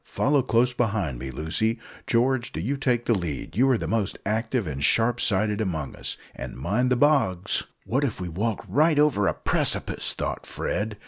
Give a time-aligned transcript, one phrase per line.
[0.07, 1.77] Follow close behind me, Lucy.
[2.07, 5.95] George, do you take the lead you are the most active and sharp sighted among
[5.95, 10.97] us; and mind the bogs." "What if we walk right over a precipice!" thought Fred.